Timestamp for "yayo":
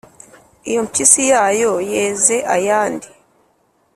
1.31-1.71